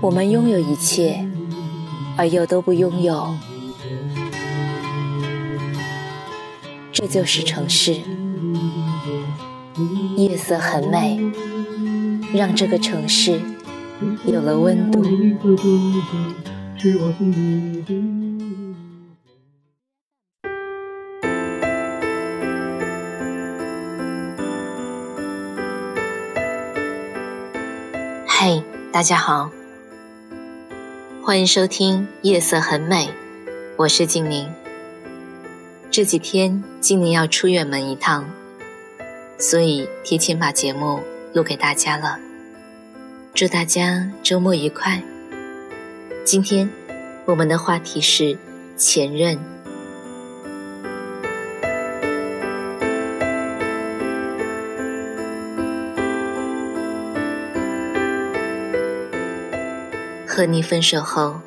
[0.00, 1.26] 我们拥有一切，
[2.16, 3.34] 而又都不拥有，
[6.92, 7.96] 这就是城市。
[10.16, 11.18] 夜色很美，
[12.32, 13.40] 让这个城市
[14.24, 15.02] 有了温度。
[28.28, 28.62] 嘿，
[28.92, 29.50] 大家好，
[31.28, 33.06] 欢迎收听《夜色很美》，
[33.76, 34.50] 我是静宁。
[35.90, 38.24] 这几天静宁要出远门一趟，
[39.38, 41.02] 所以提前把节目
[41.34, 42.18] 录给大家了。
[43.34, 45.02] 祝大家周末愉快。
[46.24, 46.66] 今天
[47.26, 48.38] 我们的话题是
[48.78, 49.38] 前任。
[60.38, 61.40] 和你分手后，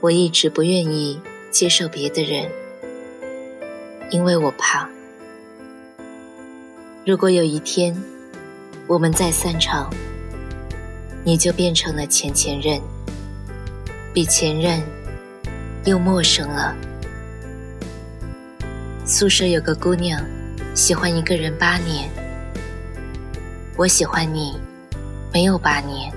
[0.00, 2.50] 我一直不愿意接受别的人，
[4.08, 4.88] 因为我怕，
[7.04, 7.94] 如果有一天
[8.86, 9.92] 我们再散场，
[11.22, 12.80] 你就变成了前前任，
[14.14, 14.82] 比前任
[15.84, 16.74] 又陌生了。
[19.04, 20.18] 宿舍有个姑娘
[20.74, 22.08] 喜欢一个人八年，
[23.76, 24.58] 我喜欢你，
[25.30, 26.10] 没有八年。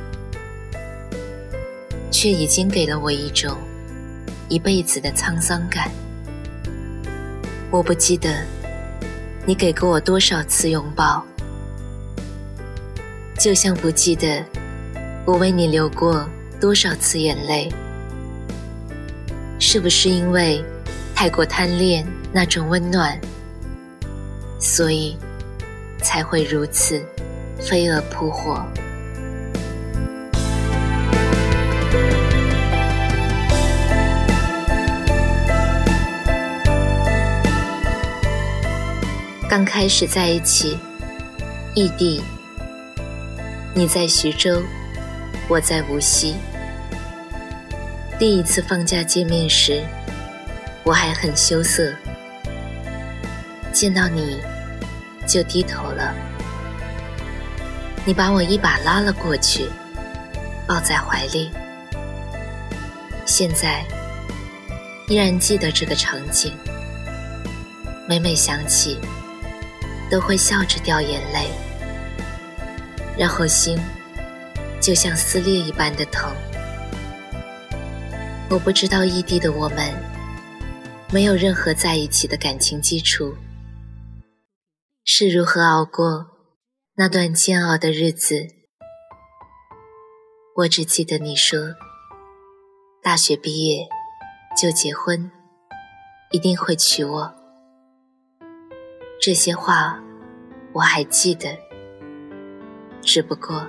[2.22, 3.56] 却已经给了我一种
[4.50, 5.90] 一辈子的沧桑感。
[7.72, 8.44] 我不记得
[9.46, 11.24] 你给过我多少次拥抱，
[13.40, 14.44] 就像不记得
[15.24, 17.72] 我为你流过多少次眼泪。
[19.58, 20.62] 是不是因为
[21.16, 23.18] 太过贪恋那种温暖，
[24.60, 25.18] 所以
[26.00, 27.02] 才会如此
[27.62, 28.62] 飞蛾扑火？
[39.50, 40.78] 刚开始在一起，
[41.74, 42.22] 异地，
[43.74, 44.62] 你在徐州，
[45.48, 46.36] 我在无锡。
[48.20, 49.84] 第一次放假见面时，
[50.84, 51.92] 我还很羞涩，
[53.74, 54.40] 见到你
[55.26, 56.14] 就低头了。
[58.06, 59.68] 你把我一把拉了过去，
[60.68, 61.50] 抱在怀里。
[63.26, 63.84] 现在
[65.08, 66.54] 依然记得这个场景，
[68.08, 69.00] 每每想起。
[70.10, 71.50] 都会笑着掉眼泪，
[73.18, 73.80] 然后心
[74.82, 76.34] 就像撕裂一般的疼。
[78.50, 79.94] 我不知道异地的我们
[81.12, 83.36] 没有任何在一起的感情基础，
[85.06, 86.26] 是如何熬过
[86.96, 88.48] 那段煎熬的日子。
[90.58, 91.60] 我只记得你说，
[93.04, 93.88] 大学毕业
[94.60, 95.32] 就结婚，
[96.32, 97.39] 一定会娶我。
[99.20, 100.02] 这些话
[100.72, 101.50] 我还记得，
[103.02, 103.68] 只不过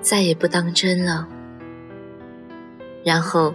[0.00, 1.28] 再也不当真了。
[3.04, 3.54] 然后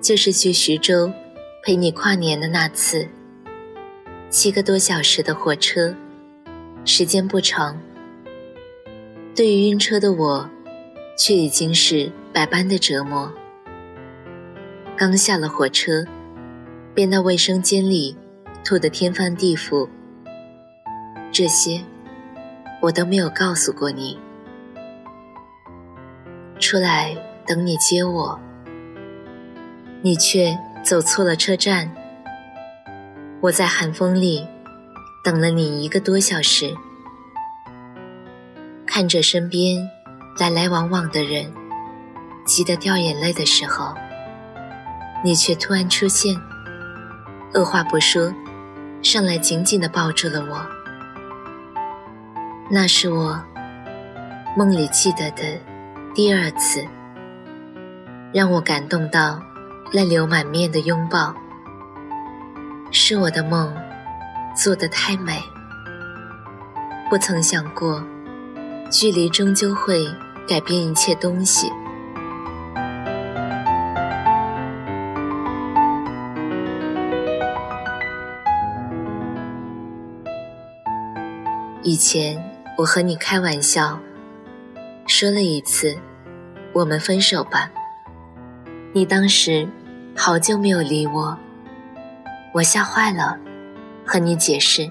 [0.00, 1.12] 就是去徐州
[1.62, 3.06] 陪你跨年的那次，
[4.28, 5.94] 七个多小时的火车，
[6.84, 7.80] 时间不长。
[9.36, 10.50] 对于晕车的我，
[11.16, 13.32] 却已经是百般的折磨。
[14.96, 16.04] 刚下了火车，
[16.92, 18.16] 便到卫生间里。
[18.64, 19.86] 吐得天翻地覆，
[21.30, 21.82] 这些
[22.80, 24.18] 我都没有告诉过你。
[26.58, 27.14] 出来
[27.46, 28.40] 等你接我，
[30.00, 31.94] 你却走错了车站。
[33.42, 34.48] 我在寒风里
[35.22, 36.74] 等了你一个多小时，
[38.86, 39.86] 看着身边
[40.38, 41.52] 来来往往的人，
[42.46, 43.94] 急得掉眼泪的时候，
[45.22, 46.34] 你却突然出现，
[47.52, 48.32] 二话不说。
[49.04, 50.66] 上来紧紧地抱住了我，
[52.70, 53.38] 那是我
[54.56, 55.42] 梦里记得的
[56.14, 56.82] 第二次，
[58.32, 59.38] 让我感动到
[59.92, 61.34] 泪流满面的拥抱。
[62.90, 63.76] 是我的梦
[64.56, 65.38] 做得太美，
[67.10, 68.02] 不曾想过
[68.90, 70.06] 距离终究会
[70.48, 71.70] 改变一切东西。
[81.94, 82.36] 以前
[82.76, 83.96] 我和你开玩笑，
[85.06, 85.96] 说了一次
[86.74, 87.70] “我们分手吧”，
[88.92, 89.68] 你当时
[90.16, 91.38] 好久没有理我，
[92.52, 93.38] 我吓坏了，
[94.04, 94.90] 和你解释，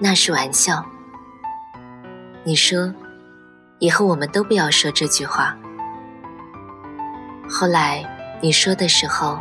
[0.00, 0.84] 那是玩笑。
[2.42, 2.92] 你说
[3.78, 5.56] 以后我们都不要说这句话。
[7.48, 8.04] 后来
[8.40, 9.40] 你说的时候，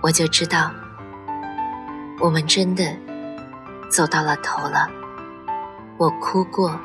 [0.00, 0.70] 我就知道，
[2.20, 2.84] 我们真的
[3.90, 4.88] 走到了头了。
[5.98, 6.78] 我哭过，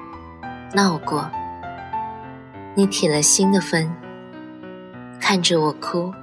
[0.74, 1.30] 闹过，
[2.74, 3.94] 你铁了心的分，
[5.20, 6.14] 看着我哭，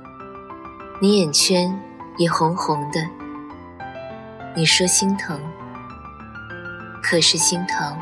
[0.99, 1.79] 你眼圈
[2.17, 3.07] 也红红的。
[4.57, 5.39] 你说心疼，
[7.03, 7.95] 可是心疼，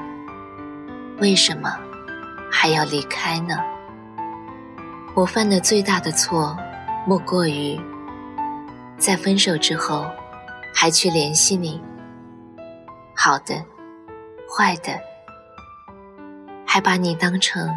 [1.18, 1.76] 为什么
[2.48, 3.56] 还要离开呢？
[5.14, 6.56] 我犯的最大的错，
[7.04, 7.76] 莫过于
[8.96, 10.06] 在分手之后
[10.72, 11.82] 还去联系你。
[13.16, 13.64] 好的，
[14.56, 14.98] 坏的，
[16.66, 17.68] 还把你当成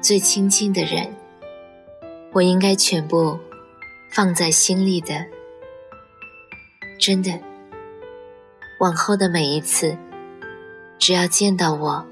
[0.00, 1.12] 最亲近的人，
[2.30, 3.36] 我应该全部
[4.12, 5.26] 放在心里的。
[7.00, 7.36] 真的，
[8.78, 9.98] 往后的每一次，
[10.96, 12.06] 只要见到我，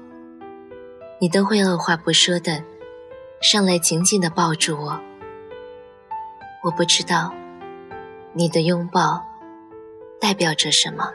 [1.21, 2.61] 你都会二话不说的。
[3.39, 4.99] 上来紧紧的抱住我，
[6.65, 7.33] 我不知道
[8.33, 9.25] 你的拥抱
[10.19, 11.13] 代表着什么。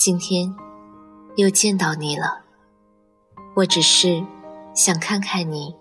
[0.00, 0.56] 今天
[1.36, 2.40] 又见到你了，
[3.54, 4.24] 我只是
[4.74, 5.76] 想看看你。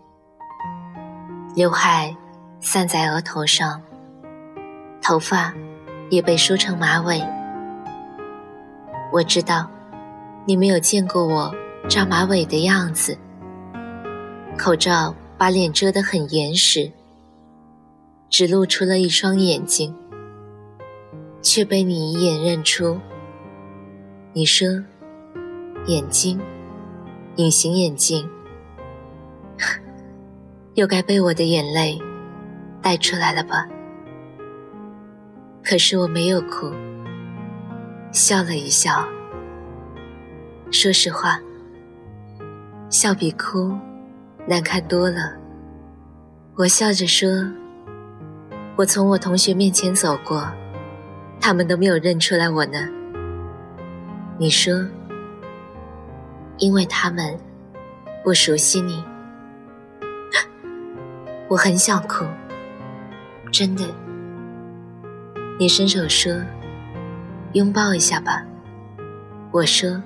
[1.56, 2.14] 刘海
[2.60, 3.82] 散在额头上，
[5.02, 5.54] 头发
[6.10, 7.24] 也被梳成马尾。
[9.14, 9.72] 我知道
[10.46, 11.56] 你没有见过我
[11.88, 13.18] 扎马尾的样子。
[14.58, 16.92] 口罩把脸遮得很严实，
[18.30, 19.96] 只露出了一双眼睛，
[21.42, 23.00] 却被你一眼认出。
[24.32, 24.68] 你说
[25.88, 26.40] ：“眼睛，
[27.38, 28.30] 隐形眼镜。
[30.76, 32.00] ”又该被我的眼泪
[32.80, 33.68] 带出来了吧？
[35.64, 36.72] 可是我没有哭，
[38.12, 39.04] 笑了一笑。
[40.70, 41.40] 说实话，
[42.88, 43.76] 笑比哭
[44.48, 45.36] 难看多了。
[46.56, 47.28] 我笑着说
[48.78, 50.48] ：“我从我同学面前走过，
[51.42, 52.88] 他们都没有认出来我呢。”
[54.42, 54.88] 你说
[56.60, 57.38] ：“因为他们
[58.24, 59.04] 不熟悉你。”
[61.50, 62.24] 我很想哭，
[63.52, 63.84] 真的。
[65.60, 66.34] 你伸手说
[67.52, 68.46] ：“拥抱一下吧。”
[69.52, 70.02] 我说：“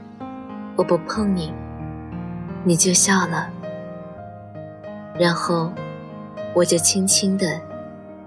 [0.76, 1.54] 我不碰你。”
[2.66, 3.48] 你就笑了，
[5.20, 5.72] 然后
[6.56, 7.62] 我就轻轻地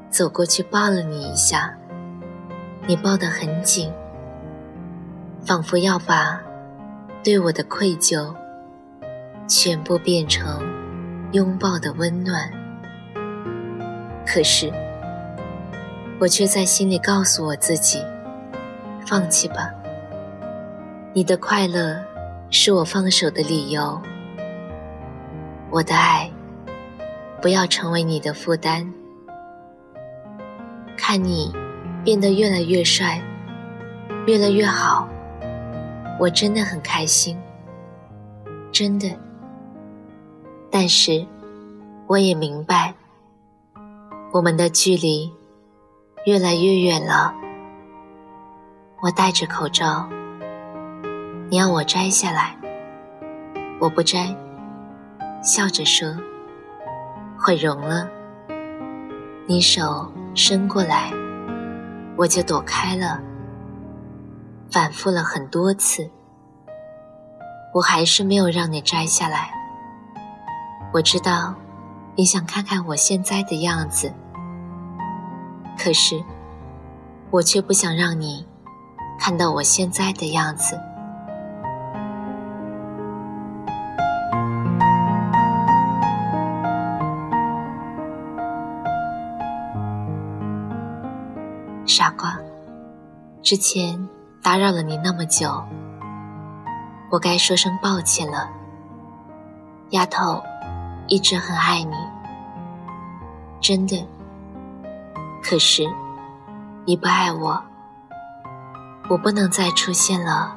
[0.09, 1.77] 走过去抱了你一下。
[2.87, 3.91] 你抱得很紧，
[5.47, 6.43] 仿佛要把
[7.23, 8.35] 对我的愧疚
[9.47, 10.61] 全部变成
[11.31, 12.51] 拥抱的温暖。
[14.27, 14.73] 可是，
[16.19, 18.03] 我却在心里告诉我自己：
[19.07, 19.73] 放弃吧。
[21.13, 21.97] 你的快乐
[22.51, 24.03] 是我放手的理由。
[25.71, 26.29] 我的爱，
[27.41, 28.93] 不要成为你的负担。
[30.97, 31.55] 看你
[32.05, 33.23] 变得越来越帅，
[34.27, 35.09] 越来越好，
[36.19, 37.39] 我真的很开心，
[38.73, 39.11] 真的。
[40.71, 41.27] 但是，
[42.07, 42.95] 我也明白。
[44.33, 45.33] 我们的距离
[46.27, 47.33] 越来越远了。
[49.01, 50.09] 我戴着口罩，
[51.49, 52.57] 你要我摘下来，
[53.79, 54.35] 我不摘，
[55.43, 56.09] 笑着说
[57.39, 58.09] 毁容了。
[59.47, 61.13] 你手伸过来，
[62.17, 63.21] 我就躲开了。
[64.71, 66.11] 反复了很多次，
[67.75, 69.51] 我还是没有让你摘下来。
[70.93, 71.55] 我知道
[72.15, 74.13] 你想看看我现在的样子。
[75.79, 76.23] 可是，
[77.31, 78.47] 我却不想让你
[79.19, 80.79] 看到我现在的样子。
[91.85, 92.39] 傻瓜，
[93.43, 94.09] 之前
[94.47, 95.61] 打扰了你那么久，
[97.11, 98.49] 我该说声抱歉了。
[99.91, 100.41] 丫头，
[101.09, 101.97] 一直很爱你，
[103.61, 104.07] 真的。
[105.43, 105.83] 可是，
[106.85, 107.61] 你不爱我，
[109.09, 110.57] 我不能再出现了。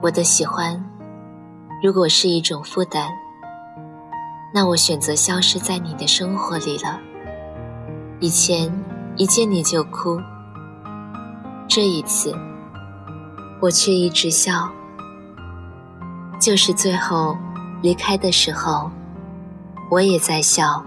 [0.00, 0.82] 我的喜欢，
[1.82, 3.10] 如果是一种负担，
[4.54, 6.98] 那我选择消失在你的生活里了。
[8.18, 8.72] 以前
[9.16, 10.18] 一见你就哭，
[11.68, 12.34] 这一次
[13.60, 14.68] 我却一直笑。
[16.38, 17.36] 就是最后
[17.82, 18.90] 离开的时候，
[19.90, 20.84] 我也在笑。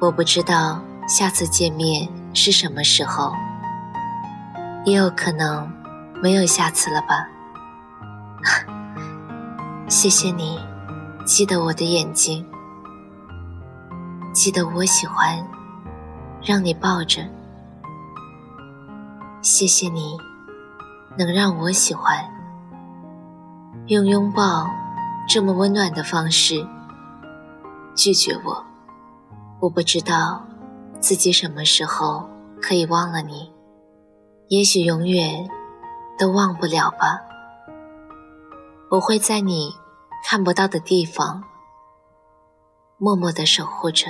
[0.00, 3.32] 我不知道下次见面是什么时候，
[4.84, 5.70] 也有可能
[6.22, 7.28] 没有下次了吧。
[9.88, 10.58] 谢谢你，
[11.24, 12.44] 记得我的眼睛，
[14.32, 15.46] 记得我喜欢
[16.42, 17.22] 让你抱着。
[19.46, 20.18] 谢谢你，
[21.16, 22.28] 能让我喜欢
[23.86, 24.68] 用拥抱
[25.28, 26.66] 这么温暖的方式
[27.94, 28.64] 拒绝我。
[29.60, 30.44] 我不知道
[30.98, 32.28] 自己什么时候
[32.60, 33.52] 可以忘了你，
[34.48, 35.48] 也许永远
[36.18, 37.20] 都忘不了吧。
[38.90, 39.72] 我会在你
[40.24, 41.44] 看不到的地方，
[42.98, 44.06] 默默的守护着。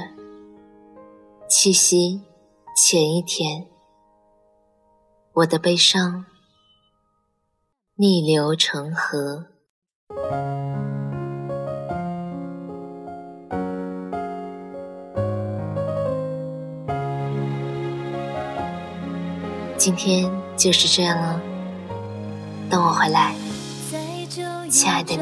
[1.47, 2.23] 七夕
[2.75, 3.67] 前一天，
[5.37, 6.25] 我的悲伤
[7.97, 9.45] 逆流成河。
[19.77, 21.39] 今天就是这样了，
[22.71, 23.35] 等我回来。
[24.71, 25.21] 亲爱的你，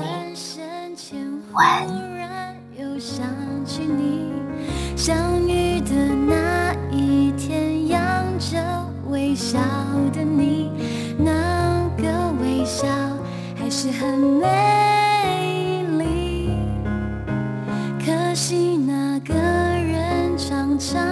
[1.53, 1.95] 晚安。
[9.35, 9.59] 微笑
[10.13, 10.71] 的你，
[11.19, 12.05] 那个
[12.41, 12.87] 微笑
[13.57, 16.51] 还是很美丽。
[17.99, 21.03] 可惜那个人常常